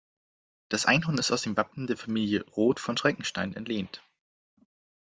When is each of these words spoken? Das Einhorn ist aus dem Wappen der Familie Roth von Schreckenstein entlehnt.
Das 0.69 0.85
Einhorn 0.87 1.19
ist 1.19 1.29
aus 1.31 1.43
dem 1.43 1.55
Wappen 1.57 1.85
der 1.85 1.95
Familie 1.95 2.43
Roth 2.55 2.79
von 2.79 2.97
Schreckenstein 2.97 3.53
entlehnt. 3.55 4.01